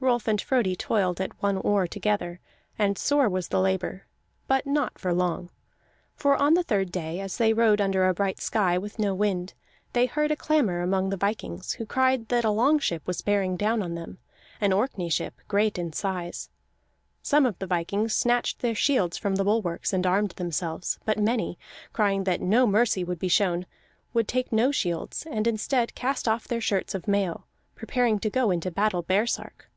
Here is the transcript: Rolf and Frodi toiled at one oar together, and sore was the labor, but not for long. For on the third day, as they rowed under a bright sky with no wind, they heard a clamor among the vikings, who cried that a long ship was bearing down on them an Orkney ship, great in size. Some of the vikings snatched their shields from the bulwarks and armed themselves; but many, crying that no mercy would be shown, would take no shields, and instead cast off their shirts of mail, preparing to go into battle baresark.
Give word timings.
Rolf 0.00 0.28
and 0.28 0.38
Frodi 0.38 0.76
toiled 0.76 1.18
at 1.18 1.42
one 1.42 1.56
oar 1.56 1.86
together, 1.86 2.38
and 2.78 2.98
sore 2.98 3.26
was 3.26 3.48
the 3.48 3.58
labor, 3.58 4.06
but 4.46 4.66
not 4.66 4.98
for 4.98 5.14
long. 5.14 5.48
For 6.14 6.36
on 6.36 6.52
the 6.52 6.62
third 6.62 6.92
day, 6.92 7.20
as 7.20 7.38
they 7.38 7.54
rowed 7.54 7.80
under 7.80 8.06
a 8.06 8.12
bright 8.12 8.38
sky 8.38 8.76
with 8.76 8.98
no 8.98 9.14
wind, 9.14 9.54
they 9.94 10.04
heard 10.04 10.30
a 10.30 10.36
clamor 10.36 10.82
among 10.82 11.08
the 11.08 11.16
vikings, 11.16 11.72
who 11.72 11.86
cried 11.86 12.28
that 12.28 12.44
a 12.44 12.50
long 12.50 12.78
ship 12.78 13.06
was 13.06 13.22
bearing 13.22 13.56
down 13.56 13.80
on 13.82 13.94
them 13.94 14.18
an 14.60 14.74
Orkney 14.74 15.08
ship, 15.08 15.40
great 15.48 15.78
in 15.78 15.94
size. 15.94 16.50
Some 17.22 17.46
of 17.46 17.58
the 17.58 17.66
vikings 17.66 18.12
snatched 18.14 18.58
their 18.60 18.74
shields 18.74 19.16
from 19.16 19.36
the 19.36 19.44
bulwarks 19.44 19.94
and 19.94 20.06
armed 20.06 20.32
themselves; 20.32 20.98
but 21.06 21.18
many, 21.18 21.58
crying 21.94 22.24
that 22.24 22.42
no 22.42 22.66
mercy 22.66 23.04
would 23.04 23.18
be 23.18 23.28
shown, 23.28 23.64
would 24.12 24.28
take 24.28 24.52
no 24.52 24.70
shields, 24.70 25.26
and 25.30 25.46
instead 25.46 25.94
cast 25.94 26.28
off 26.28 26.46
their 26.46 26.60
shirts 26.60 26.94
of 26.94 27.08
mail, 27.08 27.46
preparing 27.74 28.18
to 28.18 28.28
go 28.28 28.50
into 28.50 28.70
battle 28.70 29.02
baresark. 29.02 29.70